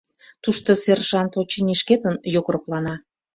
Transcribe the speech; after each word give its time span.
Тушто 0.43 0.69
сержант, 0.83 1.31
очыни, 1.41 1.75
шкетын 1.81 2.15
йокроклана. 2.33 2.95